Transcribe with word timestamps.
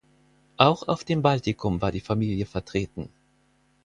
Auch 0.57 0.87
auf 0.87 1.03
dem 1.03 1.21
Baltikum 1.21 1.79
war 1.79 1.91
die 1.91 1.99
Familie 1.99 2.47
vertreten. 2.47 3.09